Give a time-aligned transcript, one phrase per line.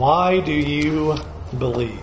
[0.00, 1.14] Why do you
[1.58, 2.00] believe?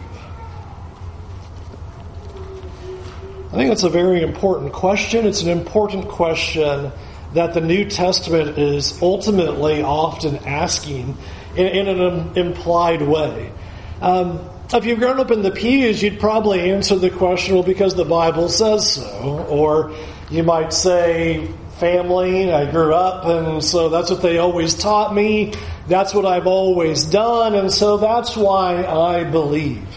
[3.47, 5.25] I think it's a very important question.
[5.25, 6.91] It's an important question
[7.33, 11.17] that the New Testament is ultimately often asking
[11.55, 13.51] in, in an implied way.
[13.99, 17.95] Um, if you've grown up in the pews, you'd probably answer the question, well, because
[17.95, 19.47] the Bible says so.
[19.49, 19.91] Or
[20.29, 25.53] you might say, family, I grew up, and so that's what they always taught me.
[25.87, 29.87] That's what I've always done, and so that's why I believe.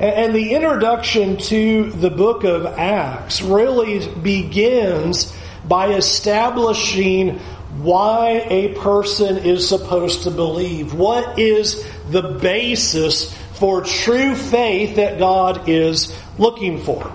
[0.00, 5.32] And the introduction to the book of Acts really begins
[5.66, 7.38] by establishing
[7.78, 10.94] why a person is supposed to believe.
[10.94, 17.10] What is the basis for true faith that God is looking for?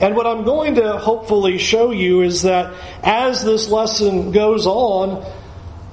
[0.00, 5.24] And what I'm going to hopefully show you is that as this lesson goes on,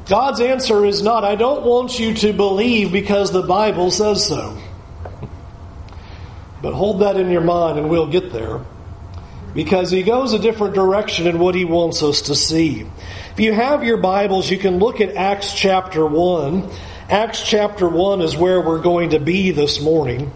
[0.05, 4.57] God's answer is not, I don't want you to believe because the Bible says so.
[6.61, 8.61] But hold that in your mind and we'll get there.
[9.55, 12.85] Because he goes a different direction in what he wants us to see.
[13.31, 16.69] If you have your Bibles, you can look at Acts chapter 1.
[17.09, 20.31] Acts chapter 1 is where we're going to be this morning.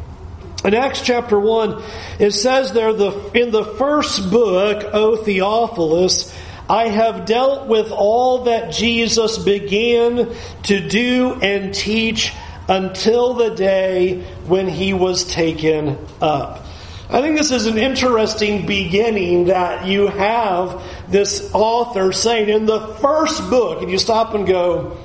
[0.64, 1.82] In Acts chapter 1,
[2.20, 6.36] it says there, the, in the first book, O Theophilus,
[6.70, 12.34] I have dealt with all that Jesus began to do and teach
[12.68, 16.66] until the day when he was taken up.
[17.10, 22.86] I think this is an interesting beginning that you have this author saying in the
[22.96, 24.98] first book, and you stop and go,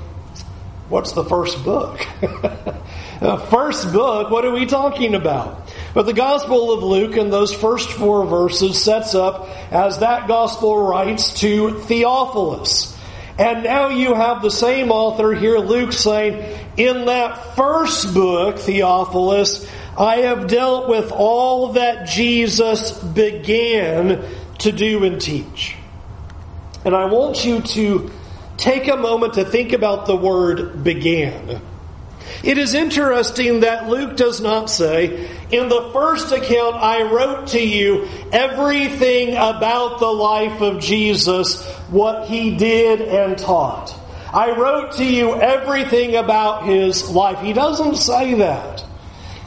[0.87, 2.05] What's the first book?
[3.19, 5.71] the first book, what are we talking about?
[5.93, 10.77] But the Gospel of Luke in those first four verses sets up as that Gospel
[10.87, 12.95] writes to Theophilus.
[13.37, 19.69] And now you have the same author here, Luke, saying, In that first book, Theophilus,
[19.97, 24.25] I have dealt with all that Jesus began
[24.59, 25.75] to do and teach.
[26.85, 28.11] And I want you to
[28.57, 31.61] take a moment to think about the word began.
[32.43, 37.59] It is interesting that Luke does not say, in the first account I wrote to
[37.59, 43.95] you everything about the life of Jesus, what he did and taught.
[44.33, 47.39] I wrote to you everything about his life.
[47.39, 48.83] He doesn't say that.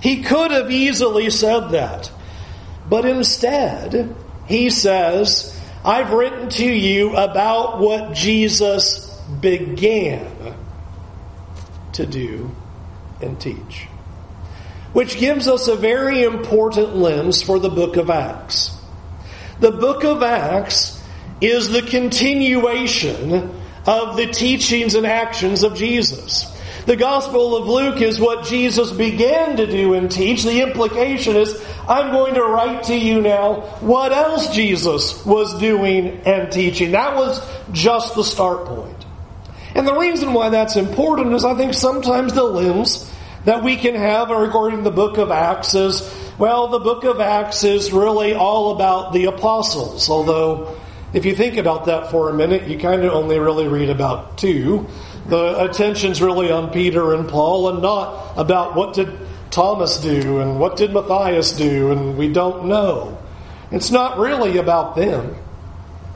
[0.00, 2.10] He could have easily said that.
[2.88, 4.15] But instead,
[4.47, 5.54] he says,
[5.84, 9.10] I've written to you about what Jesus
[9.41, 10.54] began
[11.93, 12.50] to do
[13.21, 13.89] and teach.
[14.93, 18.77] Which gives us a very important lens for the book of Acts.
[19.61, 21.03] The book of Acts
[21.41, 23.51] is the continuation
[23.87, 26.55] of the teachings and actions of Jesus.
[26.87, 30.43] The Gospel of Luke is what Jesus began to do and teach.
[30.43, 36.23] The implication is, I'm going to write to you now what else Jesus was doing
[36.25, 36.93] and teaching.
[36.93, 38.97] That was just the start point.
[39.78, 43.09] And the reason why that's important is I think sometimes the lens
[43.44, 46.03] that we can have are regarding the book of Acts is,
[46.37, 50.11] well, the book of Acts is really all about the apostles.
[50.11, 50.77] Although,
[51.12, 54.37] if you think about that for a minute, you kind of only really read about
[54.37, 54.89] two.
[55.28, 59.16] The attention's really on Peter and Paul and not about what did
[59.53, 63.16] Thomas do and what did Matthias do and we don't know.
[63.71, 65.37] It's not really about them.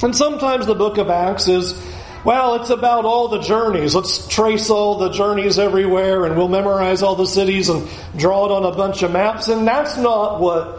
[0.03, 1.81] And sometimes the book of Acts is
[2.25, 3.95] well, it's about all the journeys.
[3.95, 8.53] Let's trace all the journeys everywhere and we'll memorize all the cities and draw it
[8.53, 9.49] on a bunch of maps.
[9.49, 10.79] And that's not what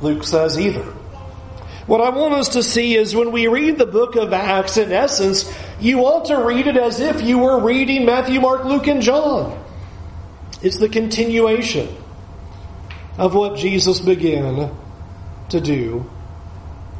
[0.00, 0.84] Luke says either.
[1.86, 4.90] What I want us to see is when we read the book of Acts, in
[4.90, 9.02] essence, you ought to read it as if you were reading Matthew, Mark, Luke, and
[9.02, 9.62] John.
[10.62, 11.94] It's the continuation
[13.18, 14.74] of what Jesus began
[15.50, 16.10] to do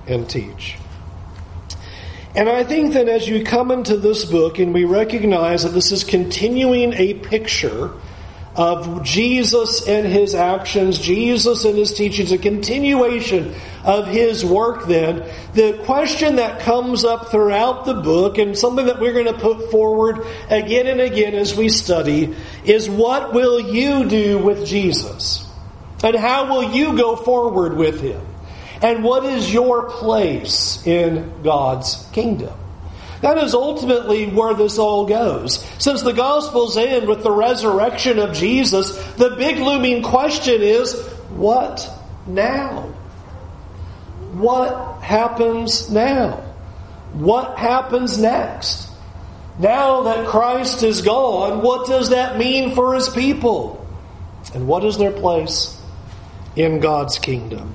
[0.06, 0.76] and teach.
[2.34, 5.92] And I think that as you come into this book and we recognize that this
[5.92, 7.92] is continuing a picture
[8.56, 13.54] of Jesus and his actions, Jesus and his teachings, a continuation
[13.84, 19.00] of his work then, the question that comes up throughout the book and something that
[19.00, 22.34] we're going to put forward again and again as we study
[22.64, 25.48] is what will you do with Jesus?
[26.02, 28.33] And how will you go forward with him?
[28.82, 32.52] And what is your place in God's kingdom?
[33.20, 35.64] That is ultimately where this all goes.
[35.78, 40.92] Since the Gospels end with the resurrection of Jesus, the big looming question is
[41.30, 41.88] what
[42.26, 42.82] now?
[44.32, 46.32] What happens now?
[47.14, 48.90] What happens next?
[49.58, 53.86] Now that Christ is gone, what does that mean for his people?
[54.52, 55.80] And what is their place?
[56.56, 57.74] In God's kingdom.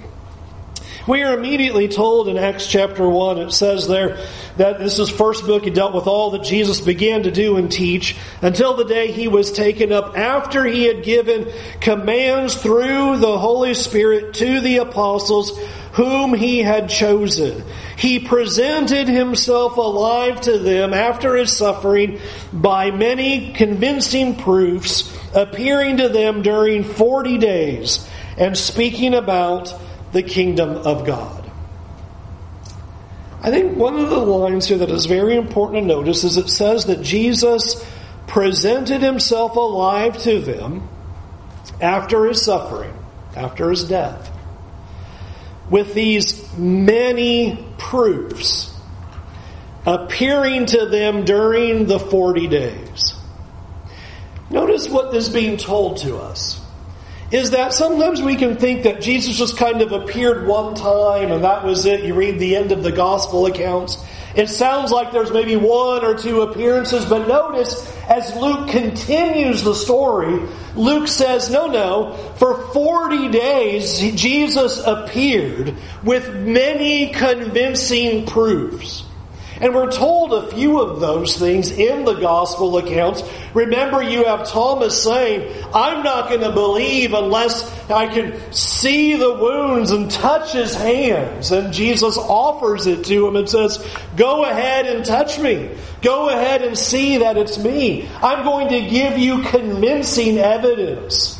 [1.10, 4.20] We are immediately told in Acts chapter 1, it says there
[4.58, 7.72] that this is first book, he dealt with all that Jesus began to do and
[7.72, 11.52] teach until the day he was taken up after he had given
[11.82, 15.60] commands through the Holy Spirit to the apostles
[15.94, 17.64] whom he had chosen.
[17.98, 22.20] He presented himself alive to them after his suffering
[22.54, 28.08] by many convincing proofs, appearing to them during 40 days
[28.38, 29.74] and speaking about
[30.12, 31.50] the kingdom of God.
[33.42, 36.50] I think one of the lines here that is very important to notice is it
[36.50, 37.86] says that Jesus
[38.28, 40.88] presented himself alive to them
[41.82, 42.94] after his suffering,
[43.36, 44.30] after his death,
[45.70, 48.76] with these many proofs
[49.86, 53.14] appearing to them during the 40 days.
[54.50, 56.59] Notice what is being told to us
[57.31, 61.44] is that sometimes we can think that Jesus just kind of appeared one time and
[61.44, 62.04] that was it.
[62.04, 64.04] You read the end of the gospel accounts.
[64.36, 69.76] It sounds like there's maybe one or two appearances, but notice as Luke continues the
[69.76, 70.40] story,
[70.76, 79.04] Luke says, no, no, for 40 days Jesus appeared with many convincing proofs.
[79.62, 83.24] And we're told a few of those things in the gospel accounts.
[83.54, 89.34] Remember, you have Thomas saying, I'm not going to believe unless I can see the
[89.34, 91.52] wounds and touch his hands.
[91.52, 93.86] And Jesus offers it to him and says,
[94.16, 95.72] Go ahead and touch me.
[96.02, 98.08] Go ahead and see that it's me.
[98.22, 101.36] I'm going to give you convincing evidence.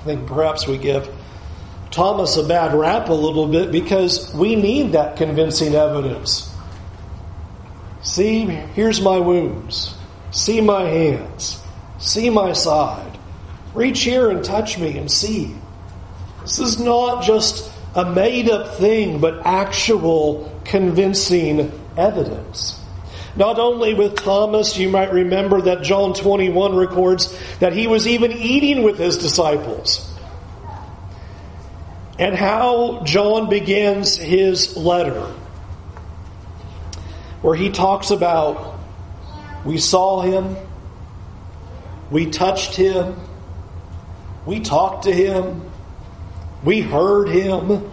[0.00, 1.14] I think perhaps we give
[1.90, 6.47] Thomas a bad rap a little bit because we need that convincing evidence.
[8.02, 9.94] See, here's my wounds.
[10.30, 11.60] See my hands.
[11.98, 13.18] See my side.
[13.74, 15.54] Reach here and touch me and see.
[16.42, 22.80] This is not just a made up thing, but actual convincing evidence.
[23.36, 28.32] Not only with Thomas, you might remember that John 21 records that he was even
[28.32, 30.04] eating with his disciples.
[32.18, 35.32] And how John begins his letter
[37.42, 38.78] where he talks about
[39.64, 40.56] we saw him,
[42.10, 43.16] we touched him,
[44.46, 45.70] we talked to him,
[46.64, 47.90] we heard him.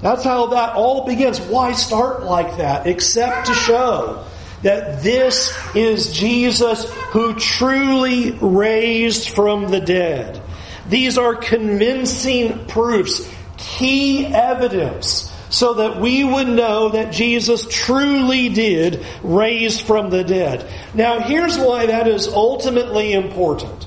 [0.00, 1.40] That's how that all begins.
[1.40, 2.86] Why start like that?
[2.86, 4.24] Except to show
[4.62, 10.40] that this is Jesus who truly raised from the dead.
[10.88, 19.04] These are convincing proofs, key evidence so that we would know that Jesus truly did
[19.22, 20.68] raise from the dead.
[20.94, 23.86] Now, here's why that is ultimately important.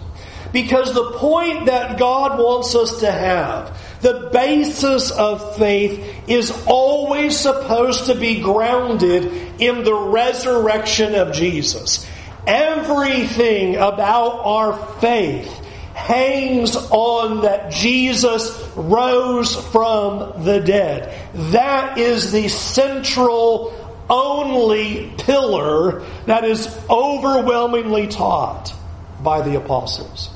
[0.51, 7.37] Because the point that God wants us to have, the basis of faith, is always
[7.37, 9.25] supposed to be grounded
[9.61, 12.05] in the resurrection of Jesus.
[12.45, 15.60] Everything about our faith
[15.93, 21.17] hangs on that Jesus rose from the dead.
[21.51, 23.77] That is the central
[24.09, 28.73] only pillar that is overwhelmingly taught
[29.21, 30.29] by the apostles.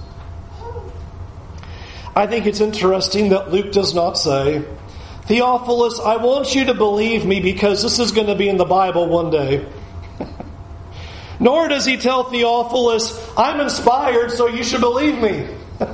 [2.16, 4.64] I think it's interesting that Luke does not say,
[5.24, 8.66] Theophilus, I want you to believe me because this is going to be in the
[8.66, 9.66] Bible one day.
[11.40, 15.48] Nor does he tell Theophilus, I'm inspired, so you should believe me.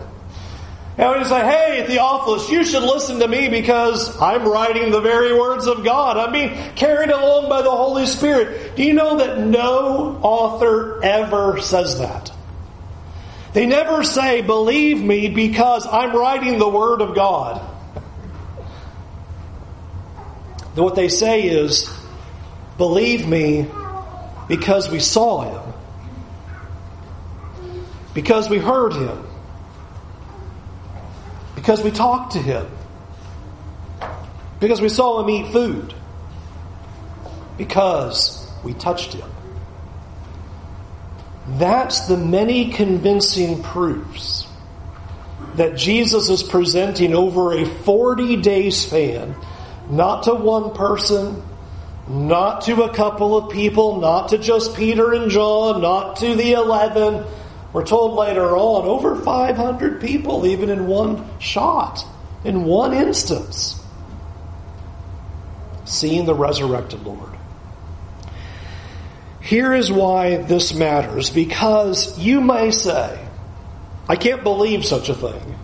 [0.97, 5.33] And we say, hey, Theophilus, you should listen to me because I'm writing the very
[5.33, 6.17] words of God.
[6.17, 8.75] I'm being carried along by the Holy Spirit.
[8.75, 12.31] Do you know that no author ever says that?
[13.53, 17.61] They never say, believe me because I'm writing the Word of God.
[20.75, 21.89] what they say is,
[22.77, 23.65] believe me
[24.51, 25.73] because we saw him,
[28.13, 29.25] because we heard him,
[31.55, 32.67] because we talked to him,
[34.59, 35.93] because we saw him eat food,
[37.57, 39.31] because we touched him.
[41.51, 44.45] That's the many convincing proofs
[45.55, 49.33] that Jesus is presenting over a 40 day span,
[49.89, 51.41] not to one person,
[52.07, 56.53] not to a couple of people, not to just Peter and John, not to the
[56.53, 57.23] 11.
[57.73, 62.05] We're told later on, over 500 people, even in one shot,
[62.43, 63.81] in one instance,
[65.85, 67.29] seeing the resurrected Lord.
[69.39, 73.27] Here is why this matters, because you may say,
[74.07, 75.57] I can't believe such a thing.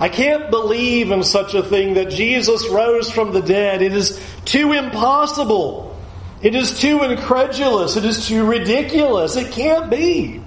[0.00, 3.82] I can't believe in such a thing that Jesus rose from the dead.
[3.82, 5.94] It is too impossible.
[6.40, 7.96] It is too incredulous.
[7.96, 9.36] It is too ridiculous.
[9.36, 10.42] It can't be.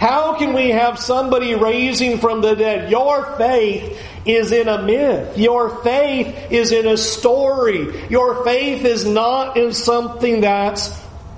[0.00, 2.90] How can we have somebody raising from the dead?
[2.90, 3.96] Your faith
[4.26, 5.38] is in a myth.
[5.38, 8.08] Your faith is in a story.
[8.08, 10.90] Your faith is not in something that's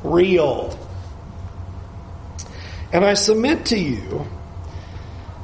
[0.02, 0.76] real.
[2.94, 4.26] And I submit to you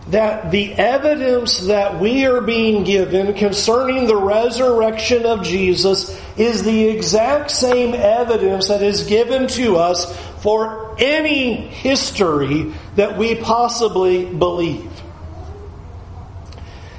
[0.09, 6.89] that the evidence that we are being given concerning the resurrection of Jesus is the
[6.89, 14.91] exact same evidence that is given to us for any history that we possibly believe.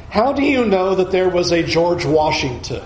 [0.10, 2.82] How do you know that there was a George Washington?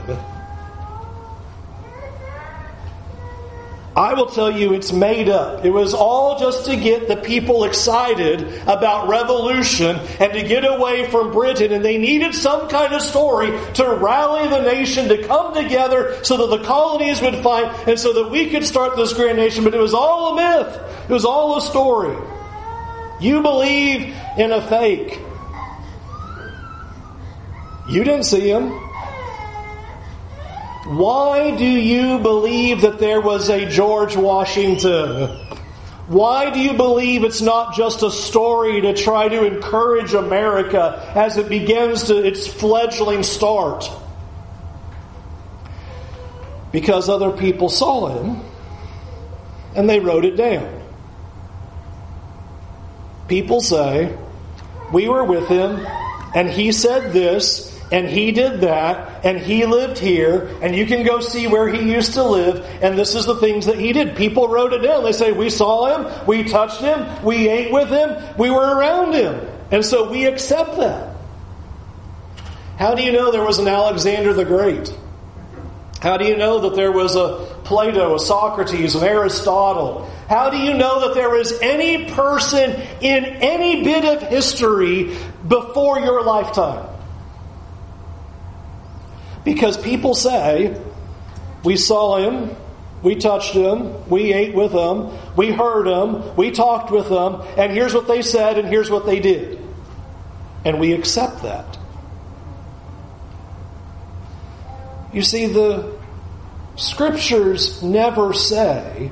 [4.00, 5.66] I will tell you it's made up.
[5.66, 11.12] It was all just to get the people excited about revolution and to get away
[11.12, 11.74] from Britain.
[11.74, 16.38] And they needed some kind of story to rally the nation to come together so
[16.38, 19.66] that the colonies would fight and so that we could start this grand nation.
[19.66, 20.82] But it was all a myth.
[21.10, 22.16] It was all a story.
[23.20, 25.20] You believe in a fake.
[27.90, 28.89] You didn't see him.
[30.90, 35.30] Why do you believe that there was a George Washington?
[36.08, 41.38] Why do you believe it's not just a story to try to encourage America as
[41.38, 43.88] it begins to its fledgling start?
[46.72, 48.42] Because other people saw him
[49.76, 50.82] and they wrote it down.
[53.28, 54.18] People say,
[54.92, 55.86] We were with him
[56.34, 61.04] and he said this and he did that, and he lived here, and you can
[61.04, 64.16] go see where he used to live, and this is the things that he did.
[64.16, 65.04] People wrote it down.
[65.04, 69.14] They say, We saw him, we touched him, we ate with him, we were around
[69.14, 69.48] him.
[69.72, 71.16] And so we accept that.
[72.78, 74.96] How do you know there was an Alexander the Great?
[76.00, 80.10] How do you know that there was a Plato, a Socrates, an Aristotle?
[80.30, 85.18] How do you know that there is any person in any bit of history
[85.48, 86.89] before your lifetime?
[89.50, 90.80] Because people say,
[91.64, 92.56] we saw him,
[93.02, 97.72] we touched him, we ate with him, we heard him, we talked with him, and
[97.72, 99.60] here's what they said, and here's what they did.
[100.64, 101.80] And we accept that.
[105.14, 105.98] You see, the
[106.76, 109.10] scriptures never say,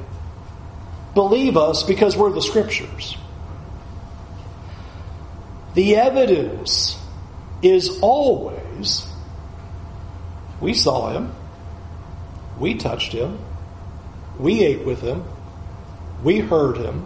[1.15, 3.17] believe us because we're the scriptures.
[5.73, 6.95] The evidence
[7.63, 9.07] is always
[10.61, 11.33] we saw him.
[12.59, 13.39] We touched him.
[14.39, 15.23] We ate with him.
[16.23, 17.05] We heard him.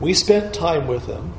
[0.00, 1.34] We spent time with him.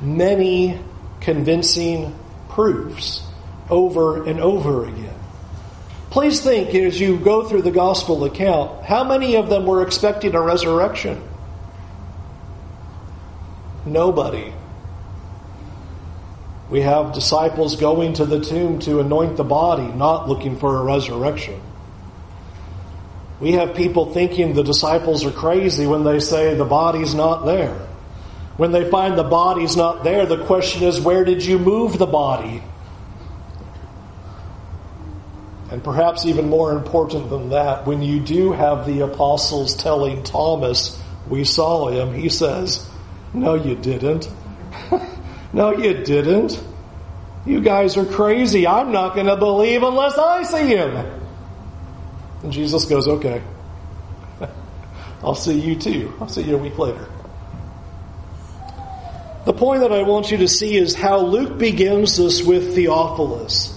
[0.00, 0.80] Many
[1.20, 3.22] convincing proofs
[3.68, 5.14] over and over again.
[6.10, 10.34] Please think as you go through the gospel account, how many of them were expecting
[10.34, 11.22] a resurrection?
[13.84, 14.52] Nobody.
[16.70, 20.82] We have disciples going to the tomb to anoint the body, not looking for a
[20.82, 21.60] resurrection.
[23.40, 27.74] We have people thinking the disciples are crazy when they say the body's not there.
[28.56, 32.06] When they find the body's not there, the question is, where did you move the
[32.06, 32.62] body?
[35.70, 41.00] And perhaps even more important than that, when you do have the apostles telling Thomas,
[41.28, 42.88] we saw him, he says,
[43.32, 44.28] no, you didn't.
[45.52, 46.62] No, you didn't.
[47.46, 48.66] You guys are crazy.
[48.66, 50.94] I'm not going to believe unless I see him.
[52.42, 53.42] And Jesus goes, Okay.
[55.22, 56.12] I'll see you too.
[56.20, 57.08] I'll see you a week later.
[59.46, 63.74] The point that I want you to see is how Luke begins this with Theophilus.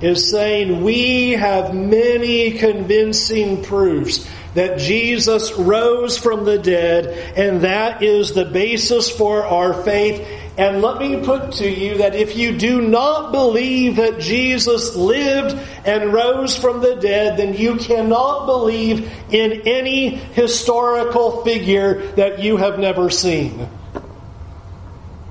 [0.00, 8.02] Is saying, We have many convincing proofs that Jesus rose from the dead, and that
[8.02, 10.26] is the basis for our faith
[10.60, 15.58] and let me put to you that if you do not believe that Jesus lived
[15.86, 22.58] and rose from the dead, then you cannot believe in any historical figure that you
[22.58, 23.70] have never seen.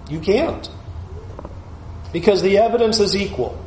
[0.09, 0.67] You can't.
[2.11, 3.63] Because the evidence is equal.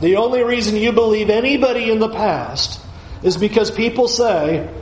[0.00, 2.80] The only reason you believe anybody in the past
[3.24, 4.72] is because people say,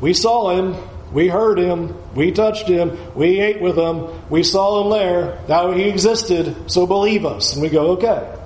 [0.00, 1.94] We saw him, we heard him.
[2.14, 2.96] We touched him.
[3.14, 4.08] We ate with him.
[4.30, 5.42] We saw him there.
[5.48, 7.54] Now he existed, so believe us.
[7.54, 8.36] And we go, okay.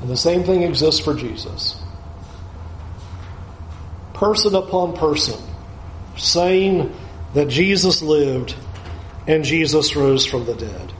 [0.00, 1.80] And the same thing exists for Jesus.
[4.12, 5.40] Person upon person
[6.16, 6.94] saying
[7.34, 8.54] that Jesus lived
[9.26, 10.92] and Jesus rose from the dead.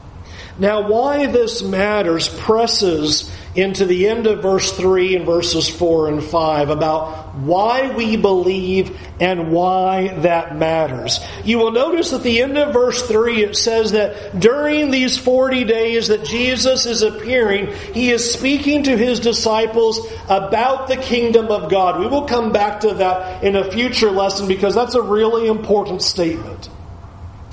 [0.58, 6.23] Now, why this matters presses into the end of verse 3 and verses 4 and
[6.23, 11.20] 5 about why we believe and why that matters.
[11.44, 15.64] You will notice at the end of verse 3 it says that during these 40
[15.64, 21.70] days that Jesus is appearing, he is speaking to his disciples about the kingdom of
[21.70, 22.00] God.
[22.00, 26.02] We will come back to that in a future lesson because that's a really important
[26.02, 26.68] statement.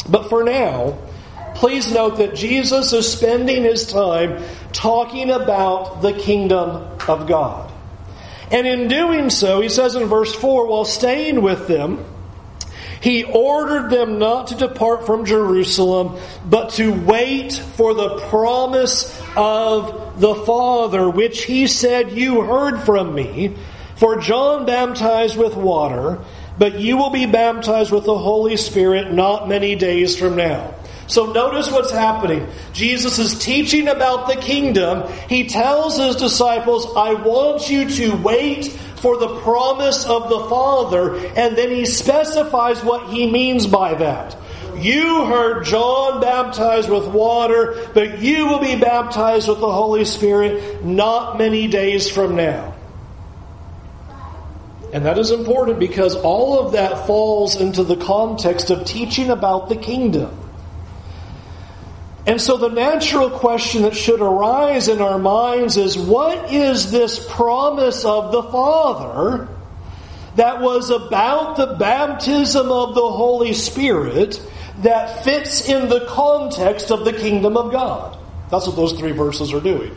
[0.09, 0.97] But for now,
[1.61, 7.71] please note that Jesus is spending his time talking about the kingdom of God.
[8.49, 12.03] And in doing so, he says in verse 4 while staying with them,
[12.99, 20.19] he ordered them not to depart from Jerusalem, but to wait for the promise of
[20.19, 23.55] the Father, which he said, You heard from me.
[23.97, 26.21] For John baptized with water,
[26.57, 30.73] but you will be baptized with the Holy Spirit not many days from now.
[31.11, 32.47] So notice what's happening.
[32.71, 35.11] Jesus is teaching about the kingdom.
[35.27, 41.17] He tells his disciples, I want you to wait for the promise of the Father,
[41.35, 44.37] and then he specifies what he means by that.
[44.77, 50.85] You heard John baptized with water, but you will be baptized with the Holy Spirit
[50.85, 52.73] not many days from now.
[54.93, 59.67] And that is important because all of that falls into the context of teaching about
[59.67, 60.37] the kingdom.
[62.27, 67.25] And so the natural question that should arise in our minds is what is this
[67.33, 69.47] promise of the Father
[70.35, 74.39] that was about the baptism of the Holy Spirit
[74.79, 78.19] that fits in the context of the kingdom of God?
[78.51, 79.95] That's what those three verses are doing.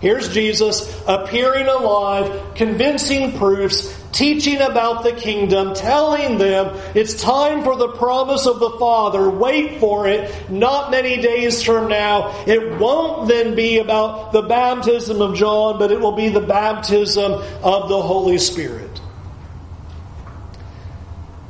[0.00, 7.76] Here's Jesus appearing alive, convincing proofs, teaching about the kingdom, telling them it's time for
[7.76, 9.28] the promise of the Father.
[9.28, 10.50] Wait for it.
[10.50, 12.44] Not many days from now.
[12.46, 17.32] It won't then be about the baptism of John, but it will be the baptism
[17.32, 19.00] of the Holy Spirit.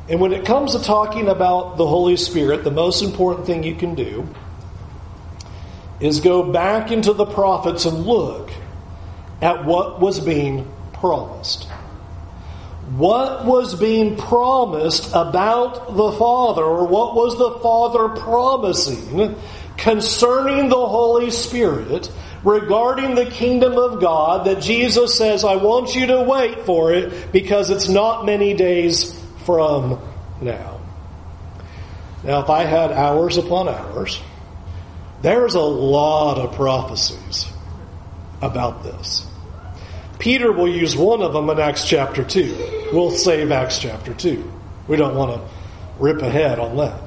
[0.09, 3.75] And when it comes to talking about the Holy Spirit, the most important thing you
[3.75, 4.27] can do
[6.01, 8.51] is go back into the prophets and look
[9.41, 11.69] at what was being promised.
[12.91, 19.37] What was being promised about the Father, or what was the Father promising
[19.77, 22.11] concerning the Holy Spirit
[22.45, 27.33] regarding the kingdom of God that Jesus says, I want you to wait for it
[27.33, 29.99] because it's not many days from
[30.41, 30.81] now.
[32.23, 34.21] Now, if I had hours upon hours,
[35.23, 37.51] there's a lot of prophecies
[38.41, 39.27] about this.
[40.25, 42.89] Peter will use one of them in Acts chapter 2.
[42.95, 44.53] We'll save Acts chapter 2.
[44.89, 45.55] We don't want to
[45.99, 46.99] rip ahead on that.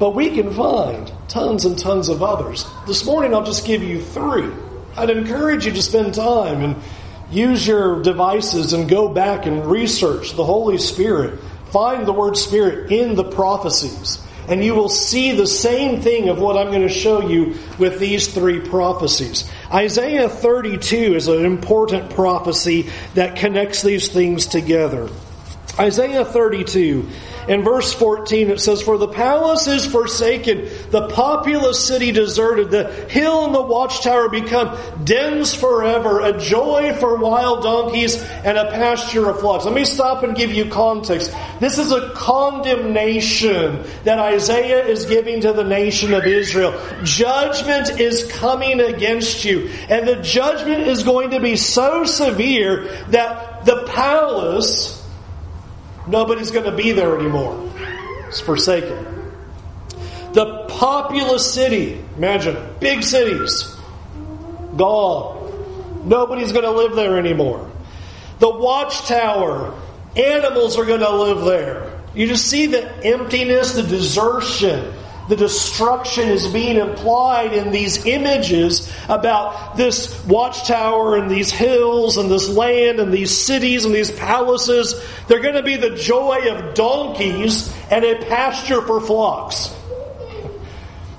[0.00, 2.66] But we can find tons and tons of others.
[2.88, 4.50] This morning I'll just give you three.
[4.96, 6.82] I'd encourage you to spend time and
[7.30, 11.38] use your devices and go back and research the Holy Spirit.
[11.70, 14.18] Find the word Spirit in the prophecies
[14.48, 17.98] and you will see the same thing of what I'm going to show you with
[17.98, 19.50] these three prophecies.
[19.74, 25.10] Isaiah 32 is an important prophecy that connects these things together.
[25.78, 27.08] Isaiah 32
[27.48, 32.90] in verse 14, it says, For the palace is forsaken, the populous city deserted, the
[33.08, 39.28] hill and the watchtower become dens forever, a joy for wild donkeys and a pasture
[39.28, 39.66] of flocks.
[39.66, 41.34] Let me stop and give you context.
[41.60, 46.80] This is a condemnation that Isaiah is giving to the nation of Israel.
[47.02, 53.66] Judgment is coming against you, and the judgment is going to be so severe that
[53.66, 55.03] the palace
[56.06, 57.72] Nobody's going to be there anymore.
[58.28, 59.32] It's forsaken.
[60.32, 63.74] The populous city, imagine, big cities,
[64.76, 66.08] gone.
[66.08, 67.70] Nobody's going to live there anymore.
[68.40, 69.80] The watchtower,
[70.16, 72.00] animals are going to live there.
[72.14, 74.92] You just see the emptiness, the desertion
[75.28, 82.30] the destruction is being implied in these images about this watchtower and these hills and
[82.30, 84.94] this land and these cities and these palaces.
[85.26, 89.74] They're going to be the joy of donkeys and a pasture for flocks.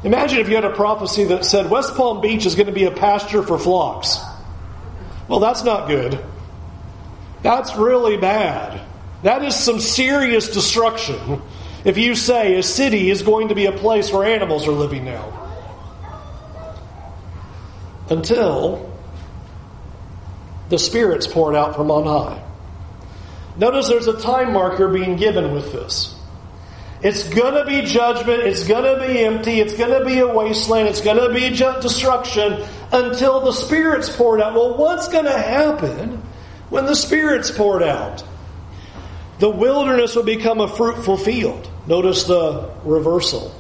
[0.04, 2.84] Imagine if you had a prophecy that said West Palm Beach is going to be
[2.84, 4.20] a pasture for flocks.
[5.28, 6.24] Well, that's not good.
[7.42, 8.82] That's really bad.
[9.24, 11.42] That is some serious destruction.
[11.86, 15.06] If you say a city is going to be a place where animals are living
[15.06, 15.32] now.
[18.10, 18.92] Until
[20.70, 22.44] the Spirit's poured out from on high.
[23.58, 26.14] Notice there's a time marker being given with this.
[27.04, 28.42] It's going to be judgment.
[28.42, 29.60] It's going to be empty.
[29.60, 30.88] It's going to be a wasteland.
[30.88, 34.56] It's going to be destruction until the Spirit's poured out.
[34.56, 36.24] Well, what's going to happen
[36.70, 38.24] when the Spirit's poured out?
[39.38, 41.70] The wilderness will become a fruitful field.
[41.88, 43.54] Notice the reversal.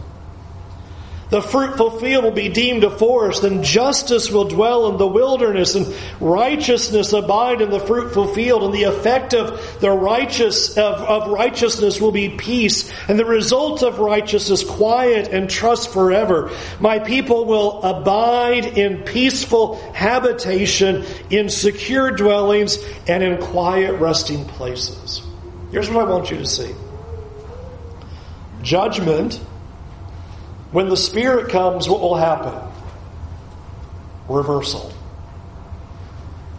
[1.29, 5.73] The fruitful field will be deemed a forest, and justice will dwell in the wilderness,
[5.73, 8.63] and righteousness abide in the fruitful field.
[8.63, 13.81] And the effect of the righteous of, of righteousness will be peace, and the result
[13.81, 16.51] of righteousness quiet and trust forever.
[16.79, 25.23] My people will abide in peaceful habitation, in secure dwellings, and in quiet resting places.
[25.71, 26.73] Here's what I want you to see.
[28.65, 29.39] Judgment
[30.71, 32.54] when the Spirit comes, what will happen?
[34.28, 34.91] Reversal.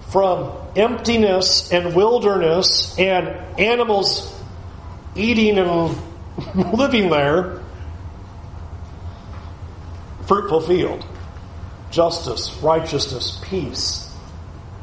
[0.09, 4.35] From emptiness and wilderness and animals
[5.17, 5.97] eating and
[6.79, 7.61] living there,
[10.27, 11.05] fruitful field,
[11.91, 14.11] justice, righteousness, peace.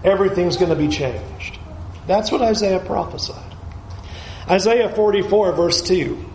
[0.04, 1.58] Everything's going to be changed.
[2.06, 3.56] That's what Isaiah prophesied.
[4.50, 6.33] Isaiah 44, verse 2.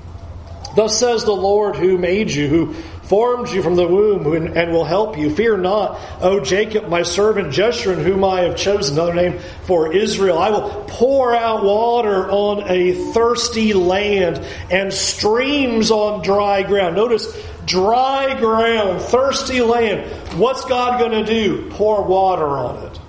[0.76, 2.74] Thus says the Lord who made you, who
[3.08, 5.34] formed you from the womb and will help you.
[5.34, 10.38] Fear not, O Jacob, my servant Jeshurun, whom I have chosen, another name for Israel.
[10.38, 16.96] I will pour out water on a thirsty land and streams on dry ground.
[16.96, 20.10] Notice dry ground, thirsty land.
[20.38, 21.70] What's God going to do?
[21.70, 23.00] Pour water on it.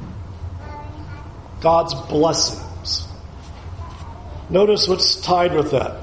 [1.60, 3.06] God's blessings.
[4.50, 5.98] Notice what's tied with that.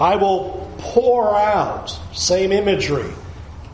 [0.00, 3.10] I will pour out, same imagery,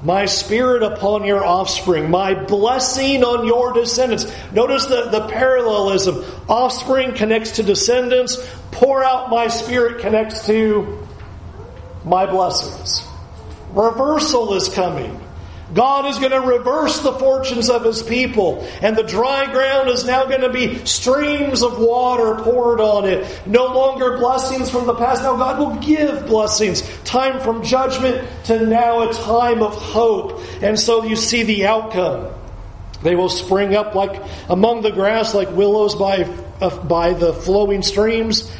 [0.03, 4.27] my spirit upon your offspring, my blessing on your descendants.
[4.53, 6.25] Notice the, the parallelism.
[6.49, 8.37] Offspring connects to descendants,
[8.73, 11.07] pour out my spirit connects to
[12.05, 13.07] my blessings.
[13.73, 15.21] Reversal is coming.
[15.75, 20.05] God is going to reverse the fortunes of his people, and the dry ground is
[20.05, 23.43] now going to be streams of water poured on it.
[23.47, 25.23] No longer blessings from the past.
[25.23, 26.83] Now God will give blessings.
[27.05, 30.43] Time from judgment to now a time of hope.
[30.63, 32.35] And so you see the outcome.
[33.03, 36.25] They will spring up like among the grass, like willows by,
[36.61, 38.51] uh, by the flowing streams.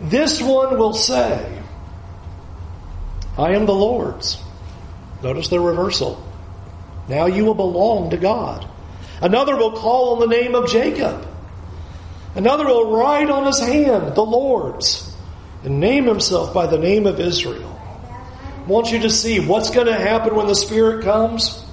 [0.00, 1.62] This one will say,
[3.36, 4.38] I am the Lord's.
[5.22, 6.25] Notice the reversal.
[7.08, 8.68] Now you will belong to God.
[9.20, 11.26] Another will call on the name of Jacob.
[12.34, 15.14] Another will write on his hand the Lord's
[15.64, 17.72] and name himself by the name of Israel.
[18.12, 21.64] I want you to see what's going to happen when the Spirit comes.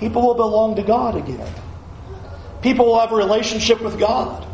[0.00, 1.52] People will belong to God again.
[2.62, 4.46] People will have a relationship with God.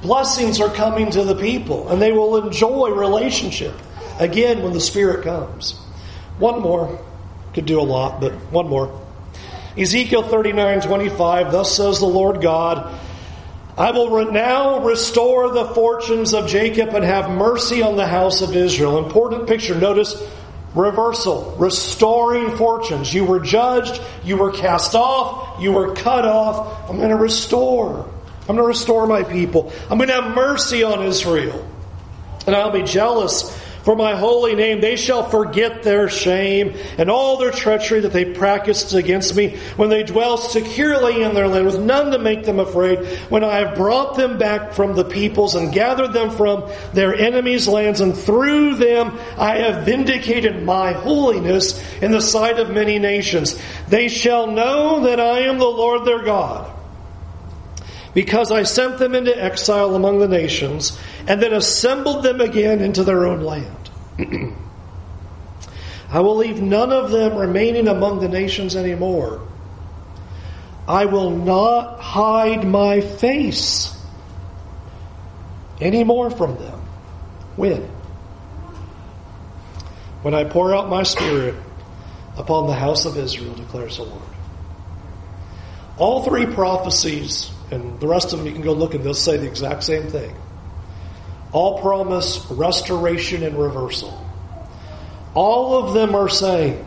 [0.00, 3.74] Blessings are coming to the people, and they will enjoy relationship
[4.18, 5.72] again when the Spirit comes.
[6.38, 6.98] One more.
[7.54, 9.01] Could do a lot, but one more.
[9.76, 12.98] Ezekiel 39 25, thus says the Lord God,
[13.76, 18.54] I will now restore the fortunes of Jacob and have mercy on the house of
[18.54, 19.02] Israel.
[19.02, 19.74] Important picture.
[19.74, 20.22] Notice
[20.74, 23.12] reversal, restoring fortunes.
[23.12, 26.90] You were judged, you were cast off, you were cut off.
[26.90, 28.08] I'm going to restore.
[28.42, 29.72] I'm going to restore my people.
[29.90, 31.66] I'm going to have mercy on Israel.
[32.46, 37.36] And I'll be jealous for my holy name, they shall forget their shame and all
[37.36, 41.80] their treachery that they practiced against me when they dwell securely in their land with
[41.80, 43.00] none to make them afraid.
[43.28, 47.66] When I have brought them back from the peoples and gathered them from their enemies'
[47.66, 53.60] lands and through them I have vindicated my holiness in the sight of many nations.
[53.88, 56.81] They shall know that I am the Lord their God
[58.14, 63.04] because I sent them into exile among the nations and then assembled them again into
[63.04, 63.90] their own land.
[66.10, 69.40] I will leave none of them remaining among the nations anymore.
[70.86, 73.96] I will not hide my face
[75.80, 76.80] anymore from them.
[77.56, 77.88] When?
[80.22, 81.54] When I pour out my spirit
[82.36, 84.22] upon the house of Israel, declares the Lord.
[85.98, 89.36] All three prophecies, and the rest of them you can go look and they'll say
[89.36, 90.34] the exact same thing
[91.52, 94.18] all promise restoration and reversal.
[95.34, 96.84] All of them are saying,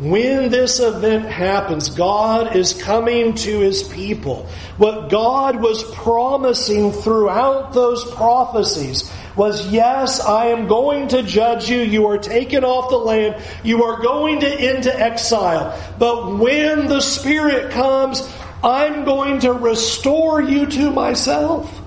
[0.00, 4.48] when this event happens, God is coming to his people.
[4.78, 11.80] What God was promising throughout those prophecies was, yes, I am going to judge you.
[11.80, 13.42] You are taken off the land.
[13.62, 15.78] You are going to into exile.
[15.98, 18.26] But when the Spirit comes,
[18.62, 21.80] I'm going to restore you to myself.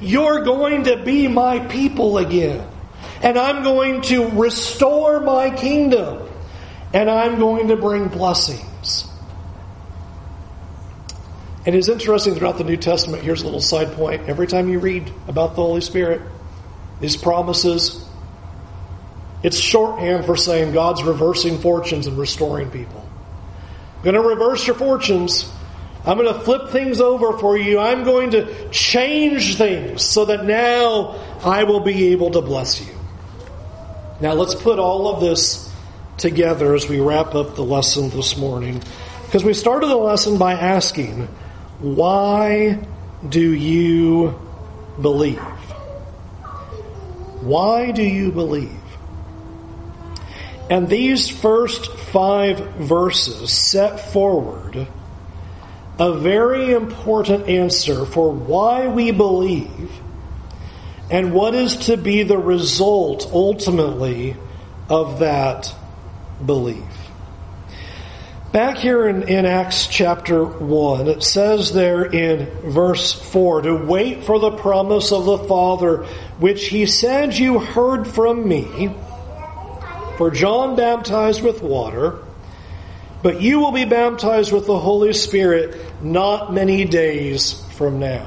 [0.00, 2.66] You're going to be my people again.
[3.24, 6.28] and I'm going to restore my kingdom,
[6.92, 9.06] and I'm going to bring blessings.
[11.64, 14.28] And it's interesting throughout the New Testament, here's a little side point.
[14.28, 16.20] Every time you read about the Holy Spirit,
[17.00, 18.04] these promises,
[19.42, 23.08] it's shorthand for saying God's reversing fortunes and restoring people.
[23.96, 25.50] I'm going to reverse your fortunes.
[26.06, 27.78] I'm going to flip things over for you.
[27.78, 32.94] I'm going to change things so that now I will be able to bless you.
[34.20, 35.72] Now let's put all of this
[36.18, 38.82] together as we wrap up the lesson this morning.
[39.24, 41.26] Because we started the lesson by asking,
[41.80, 42.86] why
[43.26, 44.38] do you
[45.00, 45.38] believe?
[47.40, 48.80] Why do you believe?
[50.70, 54.86] And these first five verses set forward
[55.98, 59.90] a very important answer for why we believe
[61.10, 64.36] and what is to be the result ultimately
[64.88, 65.72] of that
[66.44, 66.82] belief.
[68.52, 74.22] Back here in, in, Acts chapter 1, it says there in verse 4 to wait
[74.22, 76.04] for the promise of the Father,
[76.38, 78.94] which he said you heard from me.
[80.18, 82.20] For John baptized with water,
[83.24, 88.26] but you will be baptized with the Holy Spirit not many days from now.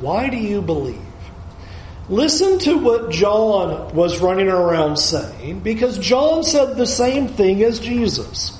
[0.00, 1.00] Why do you believe?
[2.08, 7.78] Listen to what John was running around saying, because John said the same thing as
[7.78, 8.58] Jesus.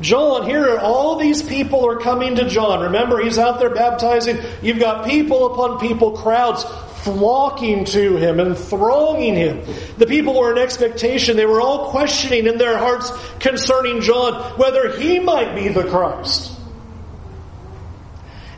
[0.00, 2.80] John, here are all these people are coming to John.
[2.80, 4.38] Remember, he's out there baptizing.
[4.62, 6.64] You've got people upon people, crowds
[7.02, 9.62] flocking to him and thronging him.
[9.98, 11.36] The people were in expectation.
[11.36, 16.52] They were all questioning in their hearts concerning John whether he might be the Christ.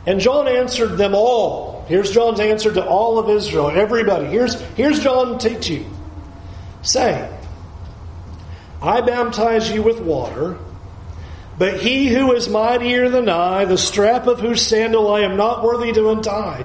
[0.06, 1.84] And John answered them all.
[1.88, 4.26] Here's John's answer to all of Israel, everybody.
[4.26, 5.86] Here's, here's John teach you.
[6.82, 7.30] Say,
[8.80, 10.58] I baptize you with water
[11.58, 15.62] but he who is mightier than I, the strap of whose sandal I am not
[15.62, 16.64] worthy to untie,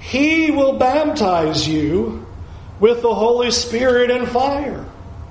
[0.00, 2.26] he will baptize you
[2.80, 4.84] with the Holy Spirit and fire.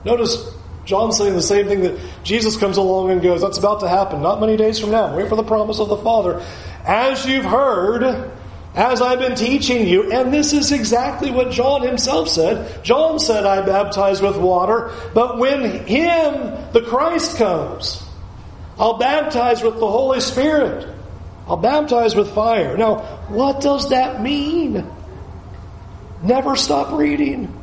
[0.03, 0.54] Notice
[0.85, 4.21] John saying the same thing that Jesus comes along and goes, That's about to happen,
[4.21, 5.15] not many days from now.
[5.15, 6.45] Wait for the promise of the Father.
[6.85, 8.31] As you've heard,
[8.75, 12.83] as I've been teaching you, and this is exactly what John himself said.
[12.83, 18.03] John said, I baptize with water, but when Him, the Christ, comes,
[18.77, 20.93] I'll baptize with the Holy Spirit.
[21.47, 22.75] I'll baptize with fire.
[22.75, 24.85] Now, what does that mean?
[26.21, 27.53] Never stop reading.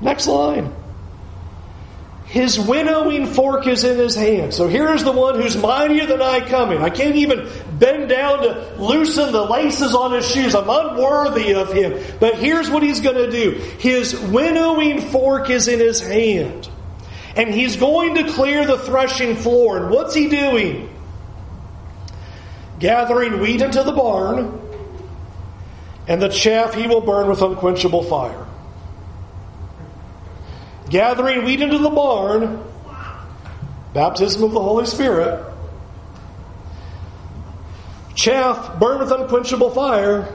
[0.00, 0.72] Next line.
[2.30, 4.54] His winnowing fork is in his hand.
[4.54, 6.78] So here's the one who's mightier than I coming.
[6.78, 10.54] I can't even bend down to loosen the laces on his shoes.
[10.54, 12.00] I'm unworthy of him.
[12.20, 13.50] But here's what he's going to do.
[13.78, 16.70] His winnowing fork is in his hand
[17.36, 19.78] and he's going to clear the threshing floor.
[19.78, 20.88] And what's he doing?
[22.78, 24.60] Gathering wheat into the barn,
[26.08, 28.46] and the chaff he will burn with unquenchable fire.
[30.90, 32.62] Gathering wheat into the barn,
[33.94, 35.46] baptism of the Holy Spirit.
[38.14, 40.28] Chaff burned with unquenchable fire,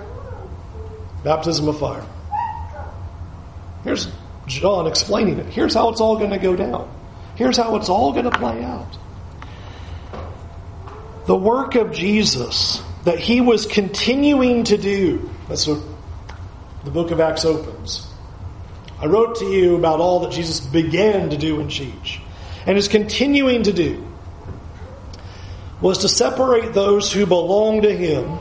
[1.23, 2.05] baptism of fire.
[3.83, 4.11] Here's
[4.47, 5.47] John explaining it.
[5.47, 6.89] Here's how it's all going to go down.
[7.35, 8.97] Here's how it's all going to play out.
[11.27, 15.29] The work of Jesus that he was continuing to do.
[15.49, 15.81] That's what
[16.85, 18.07] the book of Acts opens.
[18.99, 22.21] I wrote to you about all that Jesus began to do and teach
[22.65, 24.05] and is continuing to do
[25.81, 28.39] was to separate those who belong to him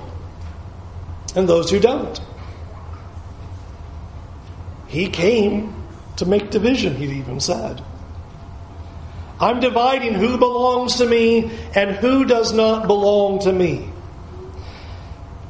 [1.35, 2.21] and those who don't.
[4.87, 5.75] He came
[6.17, 7.83] to make division, he even said.
[9.41, 13.91] I'm dividing who belongs to me and who does not belong to me.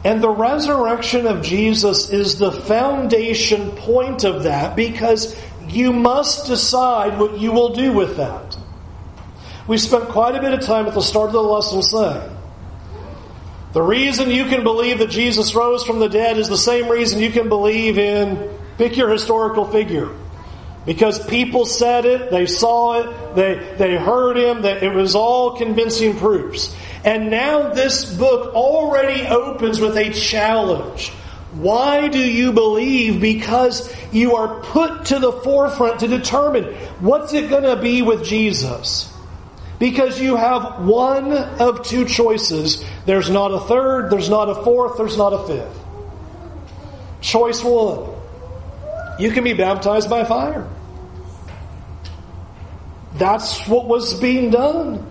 [0.04, 5.34] And the resurrection of Jesus is the foundation point of that because
[5.66, 8.56] you must decide what you will do with that.
[9.66, 12.36] We spent quite a bit of time at the start of the lesson saying
[13.72, 17.20] the reason you can believe that Jesus rose from the dead is the same reason
[17.20, 20.14] you can believe in, pick your historical figure.
[20.86, 25.56] Because people said it, they saw it, they, they heard him, that it was all
[25.56, 26.76] convincing proofs.
[27.04, 31.10] And now this book already opens with a challenge.
[31.52, 33.20] Why do you believe?
[33.20, 36.64] Because you are put to the forefront to determine
[37.00, 39.10] what's it going to be with Jesus.
[39.78, 42.84] Because you have one of two choices.
[43.06, 45.80] There's not a third, there's not a fourth, there's not a fifth.
[47.20, 48.13] Choice one.
[49.18, 50.68] You can be baptized by fire.
[53.14, 55.06] that's what was being done.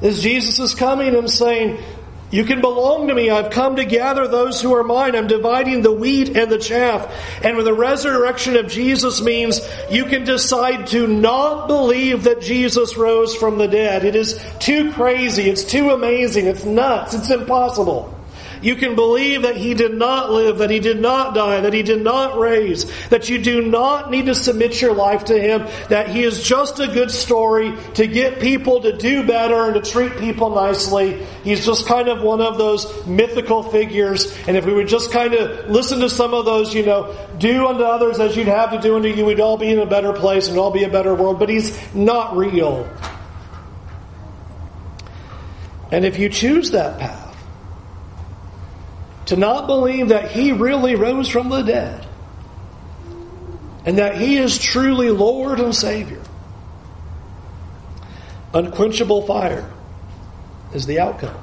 [0.00, 1.82] As Jesus is coming and saying,
[2.30, 3.30] you can belong to me.
[3.30, 5.14] I've come to gather those who are mine.
[5.14, 7.12] I'm dividing the wheat and the chaff.
[7.44, 12.96] And when the resurrection of Jesus means you can decide to not believe that Jesus
[12.96, 14.04] rose from the dead.
[14.04, 15.42] It is too crazy.
[15.50, 16.46] It's too amazing.
[16.46, 17.12] It's nuts.
[17.12, 18.18] It's impossible.
[18.62, 21.82] You can believe that He did not live, that He did not die, that He
[21.82, 26.08] did not raise, that you do not need to submit your life to Him, that
[26.08, 30.16] He is just a good story to get people to do better and to treat
[30.18, 31.26] people nicely.
[31.42, 34.36] He's just kind of one of those mythical figures.
[34.46, 37.66] And if we would just kind of listen to some of those, you know, do
[37.66, 40.12] unto others as you'd have to do unto you, we'd all be in a better
[40.12, 41.40] place and all be a better world.
[41.40, 42.88] But He's not real.
[45.90, 47.21] And if you choose that path,
[49.26, 52.06] to not believe that He really rose from the dead
[53.84, 56.22] and that He is truly Lord and Savior.
[58.54, 59.70] Unquenchable fire
[60.74, 61.36] is the outcome.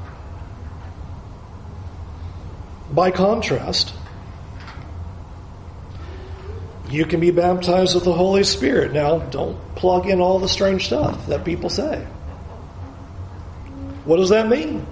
[2.92, 3.94] By contrast,
[6.90, 8.94] you can be baptized with the Holy Spirit.
[8.94, 12.06] Now, don't plug in all the strange stuff that people say.
[14.06, 14.88] What does that mean?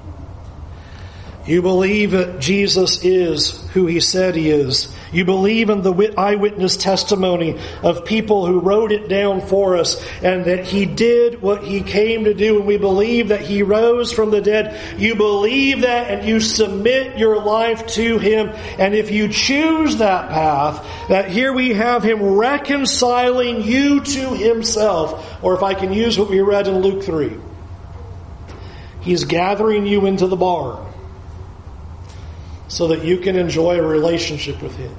[1.48, 4.94] You believe that Jesus is who he said he is.
[5.14, 10.44] You believe in the eyewitness testimony of people who wrote it down for us and
[10.46, 14.30] that he did what he came to do and we believe that he rose from
[14.30, 15.00] the dead.
[15.00, 18.50] You believe that and you submit your life to him.
[18.78, 25.42] And if you choose that path, that here we have him reconciling you to himself,
[25.42, 27.32] or if I can use what we read in Luke 3,
[29.00, 30.87] he's gathering you into the barn
[32.68, 34.96] so that you can enjoy a relationship with Him.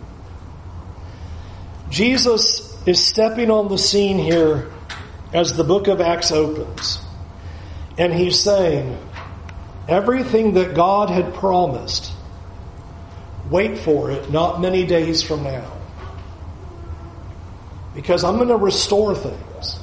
[1.91, 4.71] Jesus is stepping on the scene here
[5.33, 6.99] as the book of Acts opens.
[7.97, 8.99] And he's saying,
[9.89, 12.13] everything that God had promised,
[13.51, 15.73] wait for it not many days from now.
[17.95, 19.79] Because I'm going to restore things.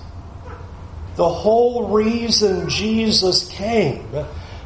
[1.16, 4.08] The whole reason Jesus came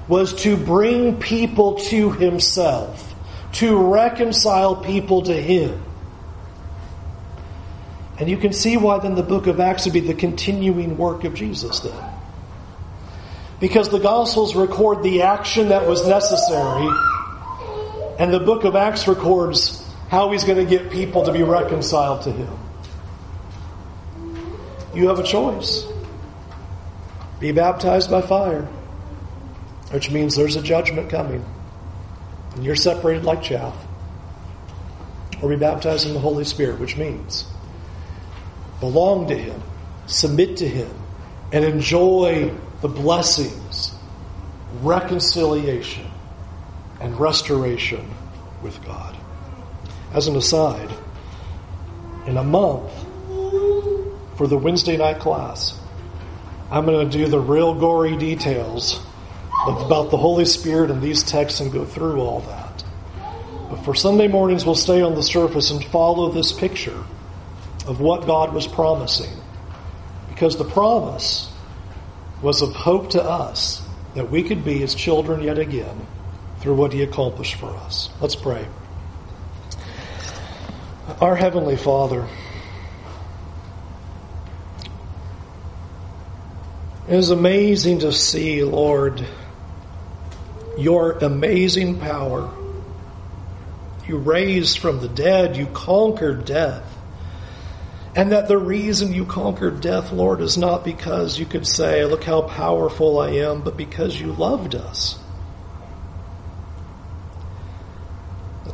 [0.07, 3.08] was to bring people to himself
[3.53, 5.83] to reconcile people to Him.
[8.19, 11.23] And you can see why then the book of Acts would be the continuing work
[11.23, 12.13] of Jesus then.
[13.59, 16.89] Because the Gospels record the action that was necessary,
[18.19, 22.23] and the book of Acts records how he's going to get people to be reconciled
[22.23, 22.59] to him.
[24.93, 25.85] You have a choice.
[27.39, 28.63] Be baptized by fire,
[29.91, 31.45] which means there's a judgment coming
[32.59, 33.73] and you're separated like chaff,
[35.41, 37.45] or be baptized in the Holy Spirit, which means
[38.81, 39.63] belong to Him,
[40.07, 40.91] submit to Him,
[41.53, 43.95] and enjoy the blessings,
[44.81, 46.05] reconciliation,
[46.99, 48.13] and restoration
[48.61, 49.15] with God.
[50.11, 50.93] As an aside,
[52.27, 52.91] in a month
[54.35, 55.79] for the Wednesday night class,
[56.69, 58.99] I'm going to do the real gory details
[59.67, 62.83] about the Holy Spirit and these texts and go through all that.
[63.69, 67.03] But for Sunday mornings, we'll stay on the surface and follow this picture
[67.85, 69.31] of what God was promising.
[70.29, 71.51] Because the promise
[72.41, 73.81] was of hope to us
[74.15, 76.07] that we could be his children yet again
[76.61, 78.09] through what he accomplished for us.
[78.21, 78.65] Let's pray.
[81.21, 82.27] Our Heavenly Father,
[87.07, 89.25] it is amazing to see, Lord,
[90.79, 92.51] your amazing power.
[94.07, 96.85] You raised from the dead, you conquered death.
[98.15, 102.23] And that the reason you conquered death, Lord, is not because you could say, Look
[102.23, 105.19] how powerful I am, but because you loved us.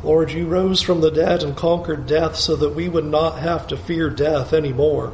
[0.02, 3.66] Lord, you rose from the dead and conquered death so that we would not have
[3.68, 5.12] to fear death anymore.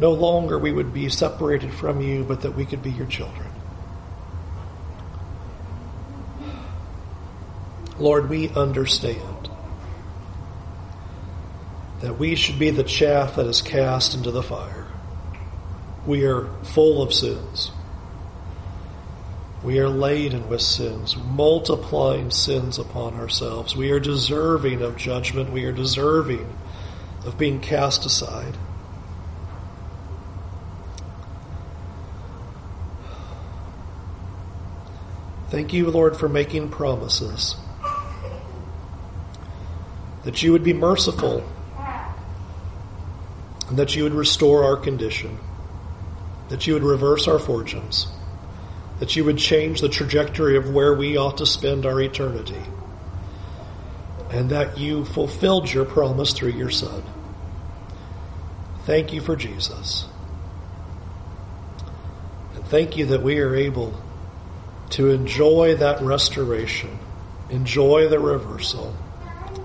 [0.00, 3.46] no longer we would be separated from you, but that we could be your children.
[7.98, 9.50] Lord, we understand
[12.00, 14.86] that we should be the chaff that is cast into the fire.
[16.06, 17.72] We are full of sins.
[19.64, 23.74] We are laden with sins, multiplying sins upon ourselves.
[23.74, 25.50] We are deserving of judgment.
[25.50, 26.46] We are deserving
[27.26, 28.56] of being cast aside.
[35.50, 37.56] Thank you, Lord, for making promises
[40.28, 41.42] that you would be merciful
[43.70, 45.38] and that you would restore our condition,
[46.50, 48.08] that you would reverse our fortunes,
[48.98, 52.60] that you would change the trajectory of where we ought to spend our eternity,
[54.30, 57.02] and that you fulfilled your promise through your Son.
[58.84, 60.04] Thank you for Jesus.
[62.54, 63.98] And thank you that we are able
[64.90, 66.98] to enjoy that restoration,
[67.48, 68.94] enjoy the reversal,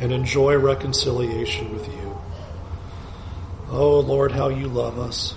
[0.03, 2.17] and enjoy reconciliation with you.
[3.69, 5.33] Oh, Lord, how you love us.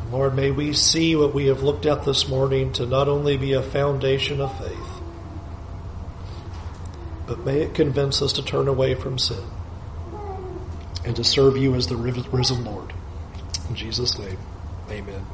[0.00, 3.36] And Lord, may we see what we have looked at this morning to not only
[3.36, 5.00] be a foundation of faith,
[7.28, 9.44] but may it convince us to turn away from sin
[11.04, 12.92] and to serve you as the risen Lord.
[13.68, 14.38] In Jesus' name,
[14.90, 15.24] amen.